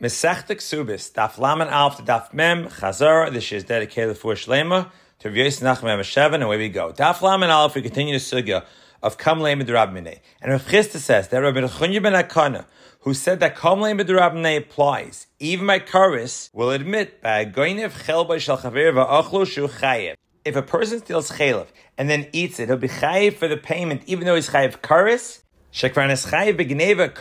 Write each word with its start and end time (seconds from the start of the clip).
Mesechta 0.00 0.56
Ksubis, 0.56 1.12
Daf 1.12 1.36
Laman 1.36 1.68
Alf 1.68 1.98
Daf 2.06 2.32
Mem, 2.32 2.68
Chazar, 2.68 3.30
this 3.30 3.52
is 3.52 3.64
dedicated 3.64 4.16
for 4.16 4.32
Shlema, 4.32 4.90
to 5.18 5.28
Rav 5.28 5.36
Yosef 5.36 5.62
Nachman 5.62 6.02
7, 6.02 6.36
and 6.36 6.42
away 6.42 6.56
we 6.56 6.70
go. 6.70 6.90
Daf 6.90 7.20
Laman 7.20 7.50
Alf, 7.50 7.74
we 7.74 7.82
continue 7.82 8.14
the 8.14 8.18
sugya 8.18 8.64
of 9.02 9.18
Kam 9.18 9.40
Lema 9.40 9.62
Durab 9.62 9.92
Minei. 9.92 10.20
And 10.40 10.52
Rav 10.52 10.62
Chisda 10.62 10.96
says 10.96 11.28
that 11.28 11.36
Rabbi 11.40 11.60
Chunya 11.60 12.02
ben 12.02 12.14
Akana, 12.14 12.64
who 13.00 13.12
said 13.12 13.40
that 13.40 13.58
Kam 13.58 13.80
Lema 13.80 14.00
Durab 14.00 14.32
Minei 14.32 14.56
applies, 14.56 15.26
even 15.38 15.66
by 15.66 15.78
Karis, 15.80 16.48
will 16.54 16.70
admit 16.70 17.20
by 17.20 17.44
Goinev 17.44 17.90
Chelba 17.90 18.40
Shal 18.40 18.56
Chaver 18.56 18.94
Va'achlu 18.94 19.46
Shu 19.46 19.68
Chayev. 19.68 20.14
If 20.46 20.56
a 20.56 20.62
person 20.62 21.00
steals 21.00 21.32
chaylev 21.32 21.66
and 21.98 22.08
then 22.08 22.26
eats 22.32 22.58
it, 22.58 22.68
he'll 22.68 22.78
be 22.78 22.88
chayiv 22.88 23.34
for 23.34 23.48
the 23.48 23.58
payment, 23.58 24.00
even 24.06 24.24
though 24.24 24.36
he's 24.36 24.48
chayiv 24.48 24.80
karis, 24.80 25.40
Shekran 25.72 26.10
is 26.10 26.26
chayiv 26.26 26.58
begneva 26.58 27.14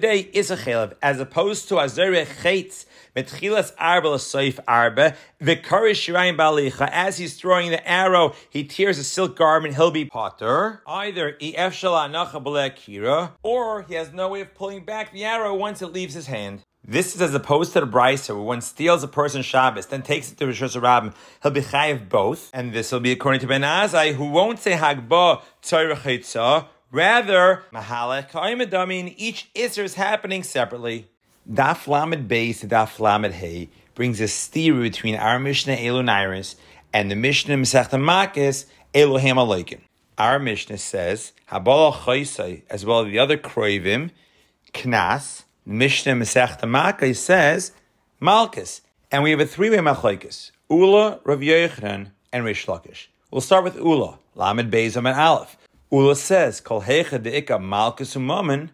the 0.00 0.36
is 0.36 0.50
a 0.50 0.96
as 1.00 1.20
opposed 1.20 1.68
to 1.68 1.76
azere 1.76 2.26
chaitz 2.42 2.84
metchilas 3.14 3.72
arba 3.78 4.08
l'soif 4.08 4.58
arba 4.66 5.14
v'karish 5.40 6.02
shirayim 6.02 6.36
balicha. 6.36 6.88
As 6.90 7.18
he's 7.18 7.36
throwing 7.36 7.70
the 7.70 7.88
arrow, 7.88 8.34
he 8.50 8.64
tears 8.64 8.98
a 8.98 9.04
silk 9.04 9.36
garment. 9.36 9.76
He'll 9.76 9.92
be 9.92 10.04
potter. 10.04 10.82
Either 10.84 11.36
ef 11.40 11.74
kira, 11.80 13.30
or 13.44 13.82
he 13.82 13.94
has 13.94 14.12
no 14.12 14.30
way 14.30 14.40
of 14.40 14.52
pulling 14.56 14.84
back 14.84 15.12
the 15.12 15.24
arrow 15.24 15.54
once 15.54 15.80
it 15.80 15.92
leaves 15.92 16.14
his 16.14 16.26
hand. 16.26 16.62
This 16.86 17.14
is 17.14 17.22
as 17.22 17.34
opposed 17.34 17.72
to 17.74 17.80
the 17.80 17.86
brisa 17.86 18.34
where 18.34 18.44
one 18.44 18.60
steals 18.62 19.02
a 19.04 19.08
person's 19.08 19.46
Shabbos, 19.46 19.86
then 19.86 20.02
takes 20.02 20.30
it 20.30 20.36
to 20.38 20.46
Rosh 20.46 20.60
Hashanah, 20.60 21.14
he'll 21.42 21.52
be 21.52 21.62
chayiv 21.62 22.10
both, 22.10 22.50
and 22.52 22.74
this 22.74 22.92
will 22.92 23.00
be 23.00 23.12
according 23.12 23.40
to 23.40 23.46
Ben 23.46 23.62
Azai, 23.62 24.12
who 24.12 24.28
won't 24.28 24.58
say 24.58 24.72
Hagba 24.72 25.40
Tzorach 25.62 26.66
Rather, 26.94 27.64
Mahalach 27.72 28.30
Kaimadami, 28.30 29.14
each 29.16 29.52
Isser 29.52 29.82
is 29.82 29.94
happening 29.94 30.44
separately. 30.44 31.08
Daf 31.50 31.88
Lamed 31.88 32.30
Beis 32.30 32.60
to 32.60 32.68
Daf 32.68 33.00
Lamed 33.00 33.34
Hey 33.34 33.68
brings 33.96 34.20
a 34.20 34.28
steer 34.28 34.80
between 34.80 35.16
our 35.16 35.40
Mishnah 35.40 35.74
Elu 35.74 36.04
Nairis 36.04 36.54
and 36.92 37.10
the 37.10 37.16
Mishnah 37.16 37.56
Masechta 37.56 37.98
Makis 37.98 38.66
Elohim 38.94 39.34
Aleikim. 39.34 39.80
Our 40.18 40.38
Mishnah 40.38 40.78
says, 40.78 41.32
Habala 41.50 41.94
Chaisai, 41.94 42.62
as 42.70 42.86
well 42.86 43.00
as 43.00 43.10
the 43.10 43.18
other 43.18 43.38
Kroivim, 43.38 44.12
Knas, 44.72 45.42
Mishnah 45.66 46.12
Masechta 46.12 46.60
Makis 46.60 47.16
says, 47.16 47.72
Malchus. 48.20 48.82
And 49.10 49.24
we 49.24 49.32
have 49.32 49.40
a 49.40 49.46
three-way 49.46 49.78
machlokes: 49.78 50.52
Ula, 50.70 51.18
Rav 51.24 51.40
Yochanan, 51.40 52.12
and 52.32 52.44
Rish 52.44 52.66
Lakish. 52.66 53.08
We'll 53.32 53.40
start 53.40 53.64
with 53.64 53.74
Ula, 53.74 54.20
Lamed 54.36 54.72
Beis 54.72 54.94
and 54.94 55.08
Aleph. 55.08 55.56
Ula 55.94 56.16
says, 56.16 56.60
Kol 56.60 56.82
hecha 56.82 57.22
de'ika 57.22 57.62
malchus 57.62 58.16
u'mamen, 58.16 58.70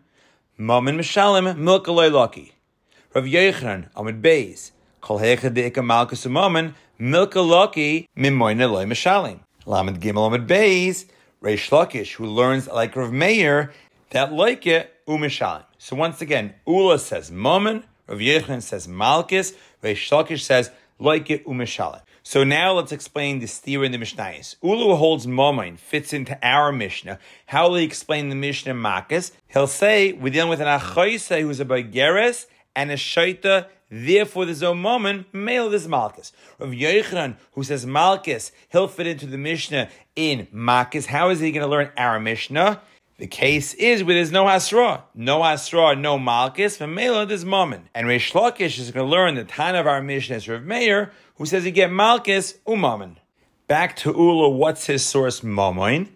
mamen 0.59 0.97
mishalim 0.97 1.55
milka 1.59 1.93
loy 1.93 2.09
Rav 2.09 3.25
Yochanan, 3.25 3.91
Amid 3.95 4.23
Beis, 4.23 4.71
Kol 5.03 5.19
hecha 5.19 5.51
de'ika 5.55 5.85
malchus 5.85 6.25
u'mamen, 6.25 6.73
milka 6.99 7.43
loki 7.43 8.09
mimoyne 8.17 8.73
loy 8.73 8.87
mishalim. 8.87 9.41
Lamed 9.67 10.01
Gimel 10.01 10.29
Amid 10.29 10.49
Beis, 10.49 11.11
Reish 11.43 11.69
Lakish, 11.69 12.13
who 12.15 12.25
learns 12.25 12.69
like 12.69 12.97
Rav 12.97 13.13
Meir, 13.13 13.71
that 14.13 14.33
like 14.33 14.67
it 14.67 14.91
u'mishalim. 15.07 15.65
So 15.77 15.97
once 15.97 16.23
again, 16.23 16.55
Ula 16.67 16.99
says 16.99 17.31
mamen, 17.31 17.83
Rav 18.07 18.21
Yochanan 18.21 18.63
says 18.63 18.89
malchus, 18.89 19.53
Reish 19.83 20.09
Lakish 20.09 20.41
says 20.41 20.71
like 21.01 21.31
it 21.31 21.45
u'mishalim. 21.47 22.03
So 22.23 22.45
now 22.45 22.75
let's 22.75 22.93
explain 22.93 23.41
the 23.41 23.47
steer 23.47 23.83
in 23.83 23.93
the 23.93 23.99
Mishnayos. 23.99 24.57
Ulu 24.63 24.95
holds 24.95 25.27
Momain 25.27 25.79
fits 25.79 26.13
into 26.13 26.39
our 26.47 26.71
Mishnah. 26.71 27.19
How 27.47 27.69
will 27.69 27.77
he 27.77 27.85
explain 27.85 28.29
the 28.29 28.37
Mishnah 28.37 28.75
Makas? 28.75 29.33
He'll 29.49 29.67
say 29.67 30.13
we're 30.13 30.33
dealing 30.33 30.51
with 30.51 30.61
an 30.61 30.67
Achoisa 30.67 31.41
who's 31.41 31.61
a 31.61 31.65
Bageres 31.65 32.47
and 32.77 32.91
a 32.91 32.97
Shaita. 32.97 33.67
Therefore, 33.91 34.45
there's 34.45 34.61
no 34.61 34.75
moment, 34.75 35.33
male 35.33 35.69
this 35.71 35.89
Malchus. 35.89 36.33
Rav 36.59 36.71
Yochanan, 36.71 37.37
who 37.55 37.65
says 37.65 37.87
Malchus, 37.87 38.53
he'll 38.69 38.87
fit 38.87 39.07
into 39.07 39.27
the 39.27 39.39
Mishnah 39.39 39.89
in 40.15 40.47
Malchus. 40.53 41.07
How 41.07 41.31
is 41.31 41.41
he 41.41 41.51
going 41.51 41.65
to 41.65 41.71
learn 41.71 41.91
our 41.97 42.21
Mishnah? 42.21 42.83
The 43.21 43.27
case 43.27 43.75
is 43.75 44.03
where 44.03 44.15
there's 44.15 44.33
no 44.33 44.47
Hasra. 44.47 45.03
No 45.15 45.41
Hasra, 45.41 46.01
no 46.01 46.19
Malchus, 46.19 46.79
for 46.79 46.87
Mela, 46.87 47.27
there's 47.27 47.45
Mammon. 47.45 47.91
And 47.95 48.07
Reish 48.07 48.33
Lakish 48.33 48.79
is 48.79 48.91
going 48.93 49.05
to 49.05 49.11
learn 49.11 49.35
the 49.35 49.45
time 49.45 49.75
of 49.75 49.87
our 49.87 50.01
Mishnah 50.01 50.37
is 50.37 50.49
Rav 50.49 50.63
Meir, 50.63 51.13
who 51.35 51.45
says 51.45 51.67
you 51.67 51.71
get 51.71 51.93
Malchus, 51.93 52.55
Umammon. 52.67 53.17
Back 53.67 53.95
to 53.97 54.11
Ula, 54.13 54.49
what's 54.49 54.87
his 54.87 55.05
source, 55.05 55.43
Mammon? 55.43 56.09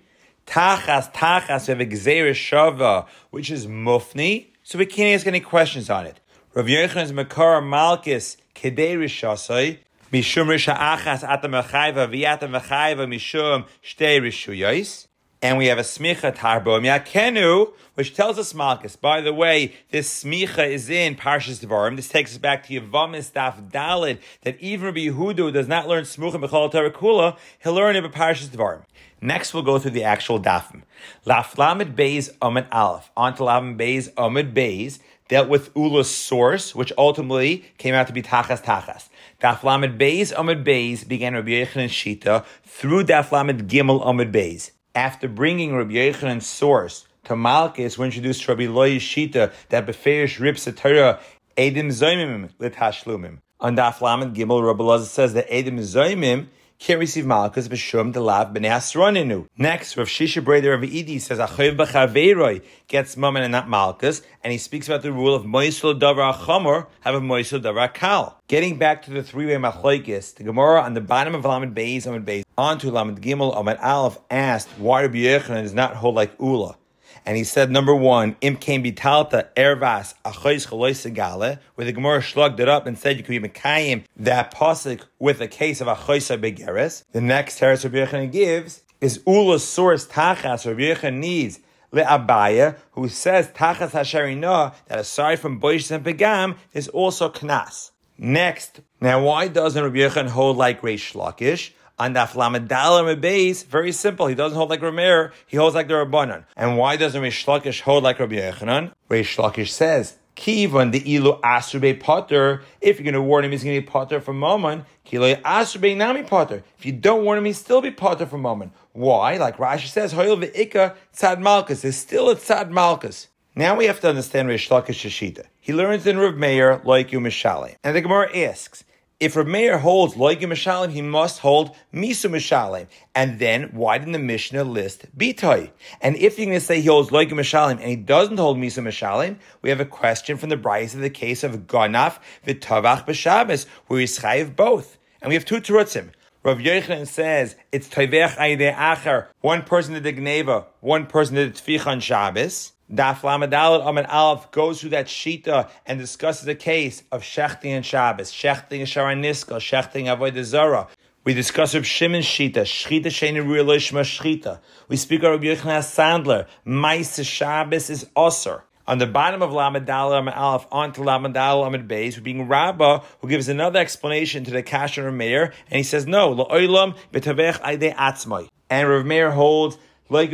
Tachas, 0.46 1.12
Tachas, 1.12 1.68
we 1.68 1.84
have 1.84 2.36
Shava, 2.36 3.06
which 3.28 3.50
is 3.50 3.66
Mufni, 3.66 4.46
so 4.62 4.78
we 4.78 4.86
can't 4.86 5.14
ask 5.14 5.26
any 5.26 5.40
questions 5.40 5.90
on 5.90 6.06
it. 6.06 6.20
Rav 6.54 6.64
Yochanan's 6.64 7.12
Makar 7.12 7.60
Malchus, 7.60 8.38
Kedei 8.54 8.96
Rishasai, 8.96 9.80
Mishum 10.10 10.46
Risha 10.46 10.74
Achas 10.74 11.22
Atam 11.22 11.52
Achaiva, 11.52 12.08
Viatam 12.08 12.58
Achaiva, 12.58 13.06
Mishum 13.06 13.66
Shtei 13.82 14.22
Rishuyais. 14.22 15.06
And 15.44 15.58
we 15.58 15.66
have 15.66 15.76
a 15.76 15.82
smicha 15.82 16.34
tarbo 16.34 16.80
yakenu, 16.80 17.70
which 17.96 18.14
tells 18.14 18.38
us 18.38 18.54
Malchus. 18.54 18.96
By 18.96 19.20
the 19.20 19.34
way, 19.34 19.74
this 19.90 20.24
smicha 20.24 20.66
is 20.66 20.88
in 20.88 21.16
Parshas 21.16 21.62
Devarim. 21.62 21.96
This 21.96 22.08
takes 22.08 22.32
us 22.32 22.38
back 22.38 22.66
to 22.66 22.80
Yavamis 22.80 23.30
Daf 23.30 23.70
Dalid, 23.70 24.20
that 24.40 24.58
even 24.58 24.86
Rabbi 24.86 25.00
Yehuda 25.00 25.52
does 25.52 25.68
not 25.68 25.86
learn 25.86 26.04
smucha 26.04 26.42
b'chol 26.42 26.72
Tarakula, 26.72 27.36
he'll 27.62 27.74
learn 27.74 27.94
it 27.94 28.06
in 28.06 28.10
Parshas 28.10 28.48
Devarim. 28.48 28.84
Next, 29.20 29.52
we'll 29.52 29.62
go 29.62 29.78
through 29.78 29.90
the 29.90 30.02
actual 30.02 30.40
dafim. 30.40 30.80
Laf 31.26 31.58
Lamed 31.58 31.94
Beis 31.94 32.30
Amid 32.40 32.66
Aleph. 32.72 33.10
On 33.14 33.34
to 33.34 33.44
Lamed 33.44 33.78
Beis 33.78 34.10
Amid 34.16 34.54
Beis 34.54 34.98
dealt 35.28 35.50
with 35.50 35.70
Ula's 35.76 36.10
source, 36.10 36.74
which 36.74 36.90
ultimately 36.96 37.66
came 37.76 37.94
out 37.94 38.06
to 38.06 38.14
be 38.14 38.22
Tachas 38.22 38.64
Tachas. 38.64 39.10
Daf 39.42 39.62
Lamed 39.62 40.00
Beis 40.00 40.32
Amid 40.34 40.64
Beis 40.64 41.06
began 41.06 41.34
Rabbi 41.34 41.50
Yechon 41.50 41.90
Shita 41.90 42.46
through 42.64 43.04
Daf 43.04 43.30
Lamed 43.30 43.68
Gimel 43.68 44.00
Amid 44.08 44.32
Beis 44.32 44.70
after 44.94 45.28
bringing 45.28 45.74
Rabbi 45.74 45.94
Yochanan's 45.94 46.46
source 46.46 47.06
to 47.24 47.36
Malchus, 47.36 47.98
we 47.98 48.06
introduced 48.06 48.46
Rabbi 48.46 48.66
Loi 48.66 48.96
Shita 48.96 49.52
that 49.70 49.86
beferish 49.86 50.38
rips 50.38 50.66
a 50.66 50.72
Torah 50.72 51.20
Edim 51.56 51.88
Zoimim 51.88 52.50
Litashlumim. 52.60 53.38
On 53.60 53.76
Daf 53.76 54.00
Lamed 54.00 54.36
Gimel, 54.36 54.64
Rabbi 54.64 54.84
Lazar 54.84 55.06
says 55.06 55.34
that 55.34 55.48
Edim 55.50 55.78
Zoimim 55.80 56.46
can't 56.84 57.00
receive 57.00 57.24
Malchus 57.24 57.66
b'shum 57.66 58.12
delav 58.12 58.52
b'nei 58.52 58.68
asroninu. 58.68 59.46
Next, 59.56 59.96
Rav 59.96 60.06
Shisha 60.06 60.44
Breder 60.44 60.72
Rav 60.72 60.84
Edi 60.84 61.18
says 61.18 61.38
achayiv 61.38 61.78
b'chaveiroi 61.78 62.62
gets 62.88 63.16
mammon 63.16 63.42
and 63.42 63.52
not 63.52 63.70
Malchus, 63.70 64.20
and 64.42 64.52
he 64.52 64.58
speaks 64.58 64.86
about 64.86 65.00
the 65.00 65.10
rule 65.10 65.34
of 65.34 65.44
moisul 65.44 65.98
davar 65.98 66.34
chamor 66.34 66.86
have 67.00 67.14
a 67.14 67.22
moisul 67.22 67.62
davar 67.62 67.94
kal. 67.94 68.38
Getting 68.48 68.76
back 68.76 69.00
to 69.04 69.10
the 69.10 69.22
three-way 69.22 69.54
machlokes, 69.54 70.34
the 70.34 70.44
Gemara 70.44 70.82
on 70.82 70.92
the 70.92 71.00
bottom 71.00 71.34
of 71.34 71.46
Lamed 71.46 71.74
Beis, 71.74 72.04
Lamed 72.04 72.26
Beis, 72.26 72.44
onto 72.58 72.90
Lamed 72.90 73.22
Gimel, 73.22 73.56
Lamed 73.56 73.78
Aleph 73.80 74.18
asked 74.30 74.68
why 74.76 75.00
Rabbi 75.00 75.20
Yochanan 75.20 75.62
does 75.62 75.72
not 75.72 75.96
hold 75.96 76.14
like 76.14 76.32
Ula. 76.38 76.76
And 77.26 77.36
he 77.36 77.44
said, 77.44 77.70
number 77.70 77.94
one, 77.94 78.36
im 78.40 78.56
came 78.56 78.82
bitalta 78.82 79.48
ervas 79.56 80.14
achois 80.24 80.68
chaloisegale, 80.68 81.58
where 81.74 81.84
the 81.84 81.92
Gemara 81.92 82.20
shlugged 82.20 82.60
it 82.60 82.68
up 82.68 82.86
and 82.86 82.98
said 82.98 83.16
you 83.16 83.22
could 83.22 83.42
be 83.42 83.48
mekayim 83.48 84.04
that 84.16 84.52
pasuk 84.54 85.02
with 85.18 85.40
a 85.40 85.48
case 85.48 85.80
of 85.80 85.86
achoisa 85.86 86.38
begeres. 86.38 87.04
The 87.12 87.20
next 87.20 87.58
teres 87.58 87.84
Rabbi 87.84 87.98
Yechon 87.98 88.32
gives 88.32 88.82
is 89.00 89.22
Ula's 89.26 89.64
source 89.64 90.06
tachas 90.06 90.66
Rabbi 90.66 90.80
Yechon 90.80 91.18
needs 91.18 91.60
le'abaya, 91.92 92.76
who 92.92 93.08
says 93.08 93.48
tachas 93.48 93.90
hasharina 93.90 94.74
that 94.86 94.98
aside 94.98 95.38
from 95.38 95.60
boish 95.60 95.90
and 95.90 96.04
pegam 96.04 96.56
is 96.72 96.88
also 96.88 97.28
knas. 97.28 97.90
Next, 98.16 98.80
now 99.00 99.24
why 99.24 99.48
doesn't 99.48 99.82
Rabbi 99.82 99.96
Yechon 99.96 100.28
hold 100.28 100.56
like 100.56 100.82
Reish 100.82 101.14
Lakish? 101.14 101.72
On 101.98 102.12
the 102.12 102.20
Aflamadal 102.20 103.20
base, 103.20 103.62
very 103.62 103.92
simple. 103.92 104.26
He 104.26 104.34
doesn't 104.34 104.56
hold 104.56 104.70
like 104.70 104.80
Rameir, 104.80 105.32
he 105.46 105.56
holds 105.56 105.74
like 105.74 105.88
the 105.88 105.94
Rabbanan. 105.94 106.44
And 106.56 106.76
why 106.76 106.96
doesn't 106.96 107.20
Rish 107.20 107.46
Lakish 107.46 107.80
hold 107.80 108.04
like 108.04 108.18
Rabbi 108.18 108.36
Yechanan? 108.36 108.92
Rish 109.08 109.36
Lakish 109.36 109.70
says, 109.70 110.18
Kivan 110.36 110.90
the 110.90 111.00
ilu 111.14 111.40
asrbe 111.40 112.00
potter. 112.00 112.62
If 112.80 112.98
you're 112.98 113.04
going 113.04 113.14
to 113.14 113.22
warn 113.22 113.44
him, 113.44 113.52
he's 113.52 113.62
going 113.62 113.76
to 113.76 113.80
be 113.80 113.86
potter 113.86 114.20
from 114.20 114.40
Mammon. 114.40 114.84
Kilo 115.04 115.34
asrbe 115.34 115.96
nami 115.96 116.24
potter. 116.24 116.64
If 116.78 116.84
you 116.84 116.92
don't 116.92 117.24
warn 117.24 117.38
him, 117.38 117.44
he's 117.44 117.58
still 117.58 117.80
be 117.80 117.90
potter 117.90 118.26
from 118.26 118.42
Mammon. 118.42 118.72
Why? 118.92 119.36
Like 119.36 119.58
Rashi 119.58 119.86
says, 119.86 120.12
Hoyel 120.12 120.42
ve'ika 120.42 120.96
tzad 121.14 121.40
malchus. 121.40 121.82
There's 121.82 121.96
still 121.96 122.30
a 122.30 122.36
tzad 122.36 122.70
malchus. 122.70 123.28
Now 123.54 123.76
we 123.76 123.84
have 123.84 124.00
to 124.00 124.08
understand 124.08 124.48
Rish 124.48 124.68
Lakish 124.68 125.08
Shishita. 125.08 125.44
He 125.60 125.72
learns 125.72 126.06
in 126.06 126.18
Rav 126.18 126.34
Meir 126.34 126.80
like 126.84 127.10
Yumishali. 127.10 127.76
And 127.84 127.94
the 127.94 128.00
Gemara 128.00 128.36
asks, 128.36 128.82
if 129.20 129.36
Rav 129.36 129.46
Meir 129.46 129.78
holds 129.78 130.14
loigim 130.14 130.48
mishalim, 130.48 130.90
he 130.90 131.00
must 131.02 131.38
hold 131.38 131.74
misu 131.92 132.30
mishalim. 132.30 132.86
And 133.14 133.38
then, 133.38 133.70
why 133.72 133.98
didn't 133.98 134.12
the 134.12 134.18
Mishnah 134.18 134.64
list 134.64 135.06
bitoi? 135.16 135.70
And 136.00 136.16
if 136.16 136.38
you're 136.38 136.46
going 136.46 136.58
to 136.58 136.64
say 136.64 136.80
he 136.80 136.88
holds 136.88 137.10
loigim 137.10 137.32
mishalim 137.32 137.72
and 137.72 137.88
he 137.88 137.96
doesn't 137.96 138.36
hold 138.36 138.58
misu 138.58 138.82
mishalim, 138.82 139.36
we 139.62 139.70
have 139.70 139.80
a 139.80 139.84
question 139.84 140.36
from 140.36 140.48
the 140.48 140.56
Bryce 140.56 140.94
of 140.94 141.00
the 141.00 141.10
case 141.10 141.42
of 141.44 141.66
Ganaf 141.66 142.18
v'tavach 142.46 143.06
b'Shabbos, 143.06 143.66
where 143.86 144.00
he's 144.00 144.18
chayiv 144.18 144.56
both. 144.56 144.98
And 145.22 145.28
we 145.28 145.34
have 145.34 145.44
two 145.44 145.60
terutzim. 145.60 146.10
Rav 146.42 146.58
Yochanan 146.58 147.06
says 147.06 147.56
it's 147.72 147.88
tovech 147.88 148.36
aydei 148.36 148.74
acher. 148.74 149.28
One 149.40 149.62
person 149.62 149.94
did 149.94 150.02
the 150.02 150.12
gneva, 150.12 150.66
one 150.80 151.06
person 151.06 151.36
did 151.36 151.54
the 151.54 151.58
tfich 151.58 151.86
on 151.86 152.00
Shabbos. 152.00 152.73
Daf 152.96 153.20
Lamadal 153.20 153.82
Amen 153.82 154.06
Aleph 154.06 154.50
goes 154.52 154.80
through 154.80 154.90
that 154.90 155.06
shita 155.06 155.68
and 155.84 155.98
discusses 155.98 156.44
the 156.44 156.54
case 156.54 157.02
of 157.10 157.22
shechting 157.22 157.70
and 157.70 157.84
Shabbos, 157.84 158.30
shechting 158.30 158.78
and 158.78 158.88
Sharaniska, 158.88 159.56
shechting 159.56 160.04
Avodah 160.04 160.44
Zara. 160.44 160.88
We 161.24 161.34
discuss 161.34 161.74
Reb 161.74 161.84
Shimon 161.84 162.20
Shita, 162.20 162.62
Shchita 162.62 163.06
Sheni 163.06 163.44
Ruelishma 163.44 164.02
Shchita. 164.02 164.60
We 164.88 164.96
speak 164.96 165.22
of 165.22 165.32
Rabbi 165.32 165.46
Yochanan 165.46 165.80
Sandler, 165.80 166.46
Maisa 166.66 167.24
Shabbos 167.24 167.90
is 167.90 168.04
Osir. 168.16 168.62
On 168.86 168.98
the 168.98 169.06
bottom 169.06 169.40
of 169.42 169.50
Lamed 169.50 169.86
Dalal 169.86 170.12
Amid 170.12 170.34
Aleph 170.34 170.66
onto 170.70 171.02
Lamed 171.02 171.32
Dalal 171.32 171.64
Amid 171.64 171.88
Beis, 171.88 172.22
being 172.22 172.46
Rabbah, 172.46 173.02
who 173.20 173.28
gives 173.28 173.48
another 173.48 173.80
explanation 173.80 174.44
to 174.44 174.50
the 174.50 174.62
Kasher 174.62 175.10
Meir, 175.12 175.54
and 175.70 175.78
he 175.78 175.82
says, 175.82 176.06
no, 176.06 176.34
La'olam 176.34 176.94
betavech 177.10 177.58
aide 177.64 177.94
atzmai. 177.96 178.48
And 178.68 178.88
Rav 178.88 179.06
Meir 179.06 179.30
holds, 179.30 179.78
But 180.14 180.30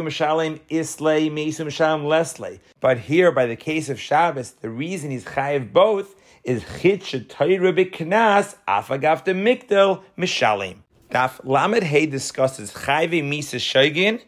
here, 2.98 3.32
by 3.32 3.46
the 3.46 3.56
case 3.56 3.88
of 3.88 3.98
Shabbos, 3.98 4.50
the 4.50 4.68
reason 4.68 5.10
he's 5.10 5.24
chayiv 5.24 5.72
both 5.72 6.14
is 6.44 6.62
chit 6.82 7.00
shetayra 7.00 7.72
b'knas 7.74 8.56
mikdel 8.68 10.02
mishalim. 10.18 10.80
Daf 11.10 11.40
Lamed 11.44 11.82
Hay 11.84 12.04
discusses 12.04 12.74
chayve 12.74 13.22
misa 13.24 13.56
shoygin, 13.56 14.20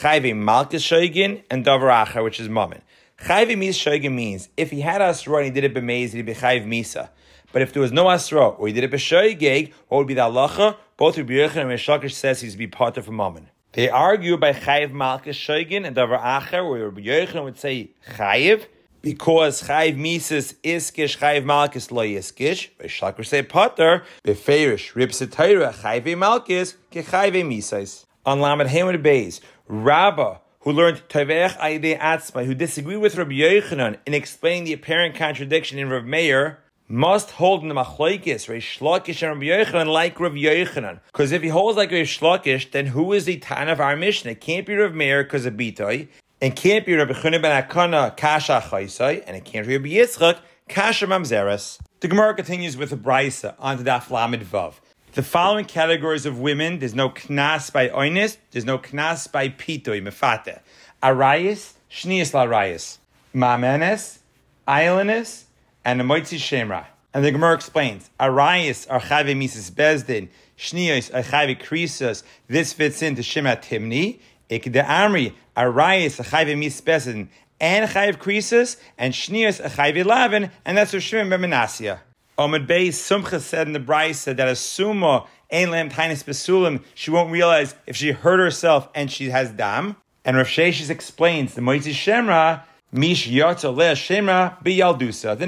chayve 0.00 0.36
malchus 0.36 0.82
shoygin, 0.82 1.44
and 1.48 1.64
davar 1.64 2.04
acher, 2.04 2.24
which 2.24 2.40
is 2.40 2.48
mammon. 2.48 2.82
Chayve 3.20 3.56
misa 3.56 3.78
shoygin 3.88 4.14
means 4.14 4.48
if 4.56 4.72
he 4.72 4.80
had 4.80 5.00
asra 5.00 5.36
and 5.36 5.44
he 5.44 5.52
did 5.52 5.62
it 5.62 5.74
b'meiz, 5.74 6.10
he'd 6.10 6.26
be 6.26 6.34
chayv 6.34 6.66
misa. 6.66 7.10
But 7.52 7.62
if 7.62 7.72
there 7.72 7.82
was 7.82 7.92
no 7.92 8.10
asra 8.10 8.48
or 8.48 8.66
he 8.66 8.72
did 8.72 8.82
it 8.82 8.90
b'shoygig, 8.90 9.72
what 9.86 9.98
would 9.98 10.08
be 10.08 10.14
the 10.14 10.22
halacha? 10.22 10.76
Both 10.96 11.18
Rabbi 11.18 11.34
Yochanan 11.34 11.56
and 11.56 11.70
Meshakish 11.70 12.14
says 12.14 12.40
he's 12.40 12.56
be 12.56 12.66
potter 12.66 13.00
for 13.00 13.12
mammon. 13.12 13.48
They 13.72 13.88
argue 13.88 14.36
by 14.36 14.52
Chayiv 14.52 14.92
Malchus 14.92 15.34
Shoigin 15.34 15.86
and 15.86 15.96
Davar 15.96 16.20
Acher, 16.20 16.68
where 16.68 16.84
Rabbi 16.90 17.00
Yochanan 17.00 17.44
would 17.44 17.58
say 17.58 17.92
Chayiv, 18.06 18.66
because 19.00 19.62
Chayiv 19.62 19.96
Mises 19.96 20.52
Iskish, 20.62 21.16
Chayiv 21.16 21.46
Malchus 21.46 21.90
Lo 21.90 22.02
Iskish, 22.02 22.68
Rishlaker 22.78 23.24
say 23.24 23.42
Potter, 23.42 24.04
Beferish, 24.24 24.92
Ripsatayra, 24.92 25.72
Chayiv 25.72 26.18
Malchus, 26.18 26.72
Ke 26.90 27.02
Chayiv 27.02 27.48
Mises. 27.48 28.04
On 28.26 28.40
Lamed 28.42 28.68
Hamid 28.68 29.02
Beis, 29.02 29.40
Rabbah, 29.66 30.36
who 30.60 30.72
learned 30.72 31.02
Tavech 31.08 31.56
Aide 31.58 31.98
Atzma, 31.98 32.44
who 32.44 32.54
disagreed 32.54 33.00
with 33.00 33.16
Rabbi 33.16 33.32
Yochanan 33.32 33.96
in 34.04 34.12
explaining 34.12 34.64
the 34.64 34.74
apparent 34.74 35.14
contradiction 35.14 35.78
in 35.78 35.88
Rav 35.88 36.04
Meir, 36.04 36.58
must 36.88 37.32
hold 37.32 37.62
in 37.62 37.68
the 37.68 37.74
machlokes 37.74 38.48
Reish 38.48 38.78
Lakish 38.78 39.22
and 39.22 39.40
Rabbi 39.40 39.64
Yochanan 39.64 39.86
like 39.86 40.18
Rav 40.20 40.32
Yochanan. 40.32 41.00
Because 41.06 41.32
if 41.32 41.42
he 41.42 41.48
holds 41.48 41.76
like 41.76 41.90
Reish 41.90 42.20
Lakish, 42.20 42.70
then 42.70 42.86
who 42.86 43.12
is 43.12 43.24
the 43.24 43.38
Tan 43.38 43.68
of 43.68 43.80
our 43.80 43.96
mission? 43.96 44.30
It 44.30 44.40
can't 44.40 44.66
be 44.66 44.74
Rav 44.74 44.94
Meir 44.94 45.24
because 45.24 45.46
of 45.46 45.54
Bitoy, 45.54 46.08
and 46.40 46.54
can't 46.54 46.84
be 46.84 46.94
Rabbi 46.94 47.12
Chuna 47.12 47.40
ben 47.40 47.62
Akana 47.62 48.16
Kasha 48.16 48.62
Chaisai, 48.68 49.22
and 49.26 49.36
it 49.36 49.44
can't 49.44 49.66
be 49.66 49.76
Rabbi 49.76 49.90
Yitzchak 49.90 50.38
Kasha 50.68 51.06
Mamzeres. 51.06 51.78
The 52.00 52.08
Gemara 52.08 52.34
continues 52.34 52.76
with 52.76 52.90
the 52.90 52.96
Brisa 52.96 53.54
on 53.58 53.76
the 53.76 53.84
Daf 53.84 54.10
Lamed 54.10 54.42
Vav. 54.42 54.74
The 55.14 55.22
following 55.22 55.66
categories 55.66 56.24
of 56.24 56.40
women, 56.40 56.78
there's 56.78 56.94
no 56.94 57.10
knas 57.10 57.70
by 57.70 57.90
oinis, 57.90 58.38
there's 58.50 58.64
no 58.64 58.78
knas 58.78 59.30
by 59.30 59.50
pitoy, 59.50 60.02
mefate. 60.02 60.60
Arayis, 61.02 61.74
shnias 61.90 62.32
larayis. 62.32 62.96
Mamenes, 63.34 64.18
islandess, 64.66 65.44
and 65.84 66.00
a 66.00 66.04
moitzi 66.04 66.38
shemra. 66.38 66.86
And 67.14 67.24
the 67.24 67.30
Gemara 67.30 67.54
explains, 67.54 68.10
Arayis 68.18 68.86
are 68.90 69.00
chayve 69.00 69.36
mises 69.36 69.70
bezdin, 69.70 70.28
shniyos 70.56 71.14
are 71.14 71.22
chayve 71.22 71.60
krisas. 71.60 72.22
This 72.48 72.72
fits 72.72 73.02
into 73.02 73.22
Shema 73.22 73.56
Timni. 73.56 74.18
Ikde 74.48 74.84
Amri, 74.84 75.34
Arayis 75.56 76.20
are 76.20 76.24
chayve 76.24 76.56
bezdin, 76.82 77.28
and 77.60 77.90
chayve 77.90 78.16
krisas, 78.16 78.76
and 78.96 79.12
shniyos 79.12 79.64
are 79.64 79.68
chayve 79.68 80.04
lavin, 80.04 80.50
and 80.64 80.78
that's 80.78 80.98
Shimon 80.98 81.28
ben 81.28 81.40
Menasya. 81.50 81.98
Omid 82.38 82.66
Beis 82.66 82.94
Sumcha 82.94 83.40
said 83.40 83.66
in 83.66 83.74
the 83.74 83.80
Brisa 83.80 84.34
that 84.34 84.48
a 84.48 84.56
summa 84.56 85.26
ein 85.52 85.70
lam 85.70 85.90
tainis 85.90 86.24
besulim, 86.24 86.82
she 86.94 87.10
won't 87.10 87.30
realize 87.30 87.74
if 87.86 87.94
she 87.94 88.10
hurt 88.12 88.40
herself 88.40 88.88
and 88.94 89.10
she 89.12 89.28
has 89.28 89.50
dam. 89.52 89.96
And 90.24 90.36
Rav 90.36 90.46
Sheshes 90.46 90.88
explains 90.88 91.54
the 91.54 91.60
Moitzi 91.60 91.92
Shemra 91.92 92.62
Mish. 92.94 93.26
The 93.26 93.38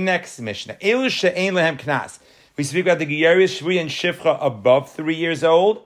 next 0.00 0.40
Mishnah. 0.40 0.74
Knas. 0.80 2.18
We 2.56 2.64
speak 2.64 2.86
about 2.86 2.98
the 2.98 3.06
Geyeris 3.06 3.60
Shvi 3.60 3.78
and 3.78 3.90
Shifcha 3.90 4.38
above 4.40 4.90
three 4.90 5.16
years 5.16 5.44
old. 5.44 5.84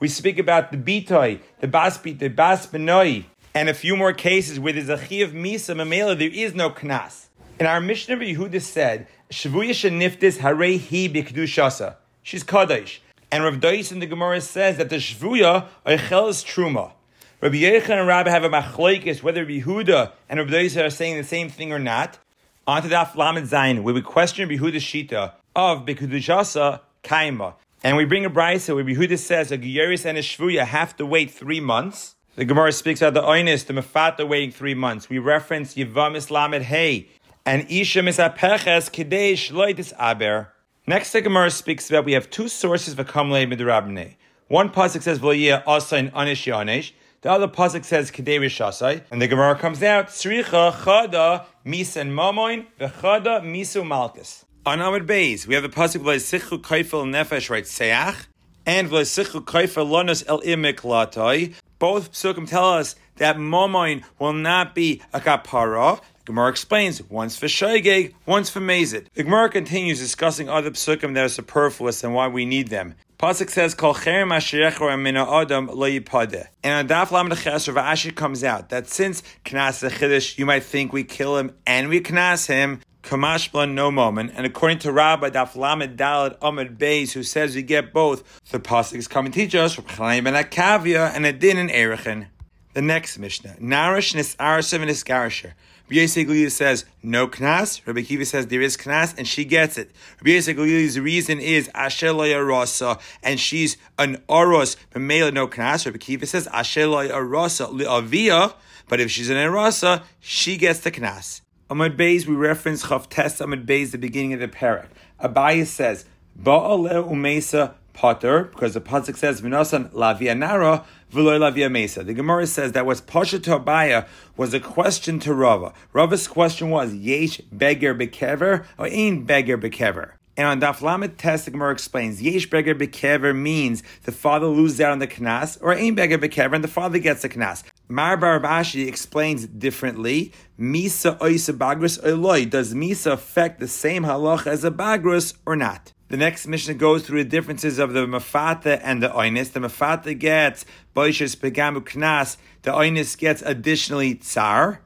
We 0.00 0.08
speak 0.08 0.38
about 0.38 0.70
the 0.70 0.76
Bitoy, 0.76 1.40
the 1.60 1.66
Bas 1.66 1.96
the 1.96 2.28
Bas 2.28 2.66
Benoi, 2.66 3.24
and 3.54 3.70
a 3.70 3.74
few 3.74 3.96
more 3.96 4.12
cases 4.12 4.60
where 4.60 4.74
there's 4.74 4.90
a 4.90 4.98
Chiv 4.98 5.30
Misa 5.32 5.74
Mamela, 5.74 6.18
there 6.18 6.28
is 6.28 6.54
no 6.54 6.68
Knas. 6.68 7.28
In 7.58 7.64
our 7.64 7.80
Mishnah, 7.80 8.16
Yehuda 8.16 8.60
said, 8.60 9.06
Shavuya 9.30 9.70
Sheniftis 9.70 10.40
Harei 10.40 10.78
Hi 10.78 11.08
Bikdushasa. 11.10 11.96
She's 12.22 12.44
Kaddish. 12.44 13.00
And 13.32 13.44
Rav 13.44 13.60
Dais 13.60 13.90
in 13.90 14.00
the 14.00 14.06
Gemara 14.06 14.42
says 14.42 14.76
that 14.76 14.90
the 14.90 14.96
Shvuya 14.96 15.68
Eichel 15.86 16.28
is 16.28 16.44
Truma. 16.44 16.92
Rabbi 17.40 17.58
Yechon 17.58 17.90
and 17.90 18.08
Rabbi 18.08 18.30
have 18.30 18.42
a 18.42 18.50
machlokes 18.50 19.22
whether 19.22 19.46
Yehuda 19.46 20.10
and 20.28 20.40
Rabbi 20.40 20.50
Doisa 20.50 20.84
are 20.84 20.90
saying 20.90 21.18
the 21.18 21.22
same 21.22 21.48
thing 21.48 21.70
or 21.70 21.78
not. 21.78 22.18
On 22.66 22.82
to 22.82 22.88
Daf 22.88 23.14
Lamed 23.14 23.46
Zayin, 23.48 23.84
where 23.84 23.94
we 23.94 24.02
question 24.02 24.48
Yehuda's 24.48 24.82
shita 24.82 25.34
of 25.54 25.86
Bikudushasa 25.86 26.80
Kaima. 27.04 27.54
And 27.84 27.96
we 27.96 28.04
bring 28.06 28.24
a 28.24 28.30
brisa 28.30 28.74
where 28.74 28.82
Yehuda 28.82 29.18
says 29.18 29.52
a 29.52 29.56
Geyeris 29.56 30.04
and 30.04 30.18
a 30.18 30.20
Shvuya 30.20 30.64
have 30.64 30.96
to 30.96 31.06
wait 31.06 31.30
three 31.30 31.60
months. 31.60 32.16
The 32.34 32.44
Gemara 32.44 32.72
speaks 32.72 33.00
about 33.00 33.14
the 33.14 33.22
Oinis, 33.22 33.64
the 33.64 33.72
Mefata 33.72 34.26
waiting 34.26 34.50
three 34.50 34.74
months. 34.74 35.08
We 35.08 35.18
reference 35.18 35.74
Yivamis 35.74 36.32
Lamed 36.32 36.64
Hey 36.64 37.06
and 37.46 37.70
Isha 37.70 38.00
Misapeches 38.00 38.90
Kadesh 38.90 39.52
Loitis 39.52 39.92
Aber. 39.96 40.52
Next, 40.88 41.12
the 41.12 41.20
Gemara 41.20 41.52
speaks 41.52 41.88
about 41.88 42.04
we 42.04 42.14
have 42.14 42.30
two 42.30 42.48
sources 42.48 42.98
a 42.98 43.04
Kamle 43.04 43.46
Midrabne. 43.46 44.16
One 44.48 44.70
pasuk 44.70 45.02
says 45.02 45.20
V'liyah 45.20 45.62
Asa 45.68 45.94
and 45.94 46.12
Anish 46.14 46.50
Yanesh. 46.52 46.90
The 47.20 47.32
other 47.32 47.48
pasuk 47.48 47.84
says 47.84 48.12
Kedei 48.12 48.38
Rishasai, 48.38 49.02
and 49.10 49.20
the 49.20 49.26
Gemara 49.26 49.58
comes 49.58 49.82
out 49.82 50.06
Sricha 50.06 50.70
Chada 50.72 51.46
Misen 51.66 52.12
Mamoin 52.12 52.66
V'Chada 52.78 53.42
Misu 53.42 53.82
Malkus. 53.82 54.44
On 54.64 54.80
Amid 54.80 55.04
Beis, 55.04 55.44
we 55.44 55.54
have 55.54 55.64
the 55.64 55.68
pasuk 55.68 56.02
V'Sichu 56.02 56.62
Kaifel 56.62 57.04
Nefesh 57.04 57.50
right 57.50 57.64
Seach, 57.64 58.26
and 58.64 58.88
V'Sichu 58.88 59.44
Kaifel 59.44 59.88
Lonas 59.88 60.22
El 60.28 60.42
Imik 60.42 61.54
Both 61.80 62.12
psukim 62.12 62.48
tell 62.48 62.74
us 62.74 62.94
that 63.16 63.36
Mamoin 63.36 64.04
will 64.20 64.32
not 64.32 64.76
be 64.76 65.02
a 65.12 65.18
kapara. 65.18 66.00
Gemara 66.24 66.50
explains 66.50 67.02
once 67.02 67.36
for 67.36 67.46
Shaygeg, 67.46 68.14
once 68.26 68.48
for 68.48 68.60
Mazid. 68.60 69.08
The 69.14 69.24
Gemara 69.24 69.48
continues 69.48 69.98
discussing 69.98 70.48
other 70.48 70.70
psukim 70.70 71.14
that 71.14 71.24
are 71.24 71.28
superfluous 71.28 72.04
and 72.04 72.14
why 72.14 72.28
we 72.28 72.44
need 72.44 72.68
them. 72.68 72.94
Pasuk 73.18 73.50
says, 73.50 73.74
"Kol 73.74 73.94
cherem 73.94 74.28
asherechor 74.28 74.96
mina 74.96 75.28
adam 75.28 75.66
lo 75.66 75.88
yipade." 75.88 76.46
And 76.62 76.88
on 76.92 77.06
Daf 77.06 77.10
Lamed 77.10 77.36
Ches, 77.36 77.68
Rav 77.68 77.84
Ashi 77.84 78.14
comes 78.14 78.44
out 78.44 78.68
that 78.68 78.88
since 78.88 79.24
knas 79.44 79.82
chiddush, 79.90 80.38
you 80.38 80.46
might 80.46 80.62
think 80.62 80.92
we 80.92 81.02
kill 81.02 81.36
him 81.36 81.50
and 81.66 81.88
we 81.88 82.00
knas 82.00 82.46
him. 82.46 82.80
Kamash 83.02 83.50
blan 83.50 83.74
no 83.74 83.90
moment, 83.90 84.32
and 84.36 84.46
according 84.46 84.78
to 84.80 84.92
Rabbi 84.92 85.30
Daf 85.30 85.56
Lamed 85.56 85.98
Dalad 85.98 86.36
Ahmed 86.40 86.78
Beis, 86.78 87.12
who 87.12 87.24
says 87.24 87.56
we 87.56 87.62
get 87.62 87.92
both, 87.92 88.22
the 88.50 88.60
pasuk 88.60 88.96
is 88.96 89.08
coming 89.08 89.32
to 89.32 89.38
teach 89.40 89.54
us 89.54 89.72
from 89.74 89.86
Chaim 89.86 90.22
ben 90.24 90.34
Akavia 90.34 91.12
and 91.12 91.26
a 91.26 91.32
din 91.32 91.58
in 91.58 91.68
Erechin. 91.68 92.26
The 92.74 92.82
next 92.82 93.18
Mishnah, 93.18 93.56
Narish 93.60 94.14
nis 94.14 94.36
arasiv 94.36 94.86
nis 94.86 95.02
garisher. 95.02 95.54
Rabbi 95.90 96.00
Yosef 96.00 96.52
says 96.52 96.84
no 97.02 97.28
knas. 97.28 97.80
Rabbi 97.86 98.02
Kiva 98.02 98.26
says 98.26 98.48
there 98.48 98.60
is 98.60 98.76
knas, 98.76 99.16
and 99.16 99.26
she 99.26 99.46
gets 99.46 99.78
it. 99.78 99.90
Rabbi 100.20 100.32
Yosef 100.32 101.02
reason 101.02 101.40
is 101.40 101.70
asher 101.74 102.08
arasa, 102.08 103.00
and 103.22 103.40
she's 103.40 103.78
an 103.98 104.22
oros 104.28 104.76
b'meila 104.94 105.32
no 105.32 105.48
knas. 105.48 105.86
Rabbi 105.86 105.96
Kiva 105.96 106.26
says 106.26 106.46
asher 106.48 106.88
arasa 106.88 107.72
li'avia, 107.72 108.52
but 108.88 109.00
if 109.00 109.10
she's 109.10 109.30
an 109.30 109.36
arasa, 109.36 110.02
she 110.20 110.58
gets 110.58 110.80
the 110.80 110.90
knas. 110.90 111.40
Amad 111.70 111.96
Beis, 111.96 112.26
we 112.26 112.34
reference 112.34 112.84
Chav 112.84 113.08
Tes 113.08 113.38
Amad 113.38 113.64
Beis, 113.64 113.90
the 113.90 113.96
beginning 113.96 114.34
of 114.34 114.40
the 114.40 114.48
parak. 114.48 114.88
Abaya 115.22 115.64
says 115.64 116.04
ba'ale 116.38 117.02
umesa 117.10 117.72
potter, 117.98 118.44
because 118.44 118.74
the 118.74 118.80
pasuk 118.80 119.16
says 119.16 119.40
v'nosan 119.40 119.90
lavia 119.90 120.38
nara 120.38 120.84
v'loy 121.12 121.36
lavia 121.36 121.68
mesa. 121.68 122.04
The 122.04 122.14
Gemara 122.14 122.46
says 122.46 122.70
that 122.72 122.86
was 122.86 123.00
pasha 123.00 123.40
to 123.40 123.58
Abaya 123.58 124.06
was 124.36 124.54
a 124.54 124.60
question 124.60 125.18
to 125.18 125.34
Rava. 125.34 125.72
Rava's 125.92 126.28
question 126.28 126.70
was 126.70 126.94
yesh 126.94 127.38
beggar 127.50 127.96
bekever 127.96 128.64
or 128.78 128.86
ain 128.86 129.24
beggar 129.24 129.58
bekever. 129.58 130.12
And 130.36 130.46
on 130.46 130.60
Daf 130.60 130.80
Lamed 130.80 131.18
Test, 131.18 131.46
the 131.46 131.50
Gemara 131.50 131.72
explains, 131.72 132.22
Yesh 132.22 132.48
Beggar 132.48 132.76
Bekever 132.76 133.34
means 133.34 133.82
the 134.04 134.12
father 134.12 134.46
loses 134.46 134.80
out 134.80 134.92
on 134.92 135.00
the 135.00 135.08
Knas, 135.08 135.58
or 135.60 135.74
Ein 135.74 135.96
Beggar 135.96 136.16
Bekever, 136.16 136.54
and 136.54 136.62
the 136.62 136.68
father 136.68 137.00
gets 137.00 137.22
the 137.22 137.28
Knas. 137.28 137.64
Mar 137.88 138.16
bar 138.16 138.38
Rav 138.38 138.62
Ashi 138.62 138.86
explains 138.86 139.48
differently, 139.48 140.32
Misa 140.56 141.18
Oisa 141.18 141.58
Bagrus 141.58 141.98
Eloi, 142.04 142.44
does 142.44 142.72
Misa 142.72 143.14
affect 143.14 143.58
the 143.58 143.66
same 143.66 144.04
halach 144.04 144.46
as 144.46 144.62
a 144.62 144.70
Bagrus 144.70 145.34
or 145.44 145.56
not? 145.56 145.92
The 146.08 146.16
next 146.16 146.46
Mishnah 146.46 146.74
goes 146.74 147.06
through 147.06 147.24
the 147.24 147.28
differences 147.28 147.78
of 147.78 147.92
the 147.92 148.06
Mafata 148.06 148.80
and 148.82 149.02
the 149.02 149.08
Oinis. 149.08 149.52
The 149.52 149.60
Mafata 149.60 150.18
gets 150.18 150.64
Boishas 150.96 151.36
Pegamu 151.36 151.80
Knas, 151.80 152.38
the 152.62 152.72
Oinis 152.72 153.16
gets 153.16 153.42
additionally 153.42 154.14
Tsar. 154.14 154.80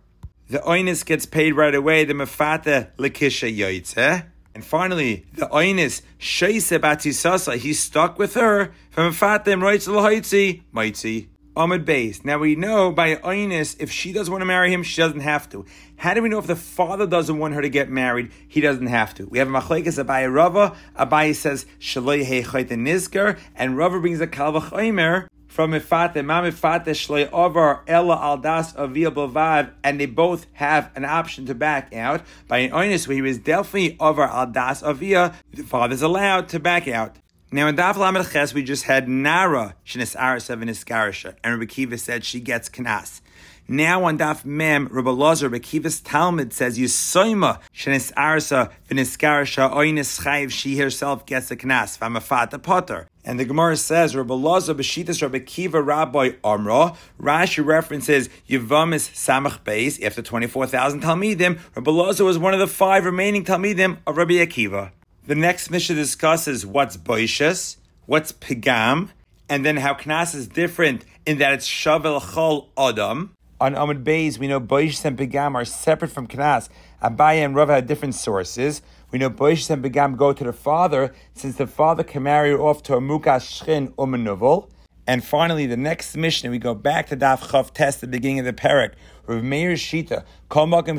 the 0.49 0.59
oinus 0.59 1.05
gets 1.05 1.25
paid 1.25 1.52
right 1.55 1.75
away, 1.75 2.05
the 2.05 2.12
mefata 2.12 2.91
lekisha 2.99 3.50
yoitze. 3.57 4.26
And 4.55 4.62
finally, 4.62 5.25
the 5.33 5.47
oinus 5.47 6.02
sheise 6.21 6.79
batisasa, 6.79 7.57
he's 7.57 7.81
stuck 7.81 8.19
with 8.19 8.35
her 8.35 8.75
from 8.91 9.07
right 9.07 9.81
to 9.81 9.91
lahaitzi, 9.91 10.62
mighty. 10.71 11.31
Ahmed 11.54 11.85
Beis. 11.85 12.25
Now 12.25 12.38
we 12.38 12.56
know 12.56 12.92
by 12.92 13.16
Oinus, 13.16 13.76
if 13.78 13.90
she 13.90 14.12
doesn't 14.12 14.32
want 14.32 14.40
to 14.40 14.47
marry 14.47 14.73
him, 14.73 14.82
she 14.82 15.00
doesn't 15.00 15.21
have 15.21 15.50
to. 15.50 15.66
How 15.97 16.14
do 16.14 16.23
we 16.23 16.30
know 16.30 16.38
if 16.38 16.47
the 16.47 16.56
father 16.56 17.06
doesn't 17.06 17.38
want 17.38 17.52
her 17.54 17.61
to 17.61 17.68
get 17.68 17.90
married, 17.90 18.30
he 18.49 18.61
doesn't 18.62 18.87
have 18.87 19.14
to? 19.16 19.26
We 19.26 19.38
have 19.38 19.49
machlekes 19.49 20.02
Abaye 20.02 20.32
Rava. 20.32 20.75
Abaye 20.99 21.35
says 21.35 21.66
Shaloi 21.78 22.25
Heichait 22.25 22.68
Nizker, 22.68 23.38
and 23.54 23.76
Rava 23.76 24.00
brings 24.00 24.21
a 24.23 24.26
Kalvach 24.26 24.71
Oimer 24.71 25.26
from 25.47 25.73
Ifate, 25.73 26.25
Mam 26.25 26.50
Ifate 26.50 26.87
Shloi 26.87 27.30
Over 27.30 27.82
Ella 27.87 28.16
Aldas 28.16 28.75
Avia 28.75 29.11
Bavav, 29.11 29.73
and 29.85 30.00
they 30.00 30.06
both 30.06 30.47
have 30.54 30.90
an 30.97 31.04
option 31.04 31.44
to 31.44 31.54
back 31.54 31.92
out. 31.92 32.23
By 32.49 32.59
an 32.59 32.71
Oinus, 32.71 33.06
where 33.06 33.14
he 33.14 33.21
was 33.21 33.37
definitely 33.37 33.99
over 34.00 34.26
Aldas 34.26 34.82
Avia, 34.82 35.35
the 35.52 35.62
father's 35.62 36.00
allowed 36.00 36.49
to 36.49 36.59
back 36.59 36.88
out. 36.88 37.16
Now 37.54 37.66
in 37.66 37.76
Daf 37.76 37.99
Lamed 37.99 38.32
Ches, 38.32 38.54
we 38.54 38.62
just 38.62 38.85
had 38.85 39.11
Nara 39.11 39.75
Shenis 39.85 40.16
Arasa 40.16 40.56
V'Niskarisha, 40.56 41.35
and 41.44 41.52
Rabbi 41.52 41.66
Kiva 41.66 41.99
said 41.99 42.25
she 42.25 42.40
gets 42.40 42.71
Knas. 42.71 43.21
Now 43.68 44.04
on 44.04 44.16
Daf 44.16 44.47
Mem, 44.47 44.88
Rabbi 44.90 45.11
Lazar, 45.11 45.50
Rabbi 45.50 45.59
Kiva's 45.62 46.00
Talmud 46.00 46.54
says 46.54 46.78
Yisoima 46.78 47.61
Shenis 47.75 48.11
Arasa 48.14 48.73
V'Niskarisha 48.88 49.71
Oinis 49.71 50.23
Chayiv, 50.23 50.50
she 50.50 50.78
herself 50.78 51.26
gets 51.26 51.50
a 51.50 51.56
Knas, 51.56 51.99
V'Amafata 51.99 52.62
Potter. 52.62 53.06
And 53.23 53.38
the 53.38 53.44
Gemara 53.44 53.76
says, 53.76 54.16
Rabbi 54.16 54.32
Lazar 54.32 54.73
B'Shitas 54.75 55.21
Rabbi 55.21 55.40
Kiva 55.40 55.82
Rabbi 55.82 56.30
Amra. 56.42 56.97
Rashi 57.21 57.62
references 57.62 58.30
Yevamis 58.49 59.11
Samach 59.11 59.61
Beis 59.62 60.02
after 60.02 60.23
24,000 60.23 61.02
Talmidim. 61.02 61.61
Rabbi 61.76 61.90
Lazar 61.90 62.25
was 62.25 62.38
one 62.38 62.54
of 62.54 62.61
the 62.61 62.66
five 62.66 63.04
remaining 63.04 63.44
Talmidim 63.44 63.99
of 64.06 64.16
Rabbi 64.16 64.37
Akiva. 64.37 64.92
The 65.25 65.37
next 65.37 65.71
Mishnah 65.71 65.95
discusses 65.95 66.67
what's 66.67 66.97
boishes, 66.97 67.76
what's 68.07 68.33
pigam, 68.33 69.11
and 69.49 69.64
then 69.64 69.76
how 69.76 69.95
knas 69.95 70.35
is 70.35 70.49
different 70.49 71.05
in 71.25 71.38
that 71.38 71.52
it's 71.52 71.69
shavel 71.69 72.21
chol 72.21 72.67
adam. 72.76 73.33
On 73.61 73.75
Amud 73.75 74.02
Beis, 74.02 74.38
we 74.38 74.49
know 74.49 74.61
boishes 74.61 75.05
and 75.05 75.17
pigam 75.17 75.55
are 75.55 75.64
separate 75.64 76.11
from 76.11 76.26
knas. 76.26 76.69
Abaye 77.00 77.37
and 77.37 77.55
Rav 77.55 77.69
had 77.69 77.87
different 77.87 78.17
sources. 78.17 78.83
We 79.12 79.21
know 79.21 79.31
boishes 79.31 79.71
and 79.71 79.85
pigam 79.85 80.17
go 80.17 80.33
to 80.33 80.43
the 80.43 80.52
father, 80.52 81.14
since 81.35 81.55
the 81.55 81.69
father 81.69 82.02
can 82.02 82.25
marry 82.25 82.52
off 82.52 82.83
to 82.83 82.97
a 82.97 83.00
mukas 83.00 83.62
shchin 83.62 83.95
umenuvel. 83.95 84.71
And 85.07 85.23
finally, 85.23 85.67
the 85.67 85.76
next 85.76 86.17
Mishnah, 86.17 86.50
we 86.50 86.59
go 86.59 86.75
back 86.75 87.07
to 87.09 87.17
Daf 87.17 87.43
Chav 87.50 87.73
Test, 87.73 88.00
the 88.00 88.09
beginning 88.09 88.41
of 88.41 88.45
the 88.45 88.52
parak. 88.52 88.95
Rav 89.26 89.43
Meir 89.43 89.75
Shita, 89.75 90.25
Kol 90.49 90.67
Makim 90.67 90.99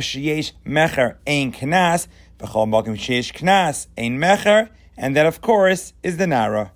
Mecher 0.65 1.15
Ein 1.27 1.51
Knas, 1.51 2.07
And 4.97 5.15
that, 5.15 5.25
of 5.25 5.41
course, 5.41 5.93
is 6.03 6.17
the 6.17 6.27
Nara. 6.27 6.72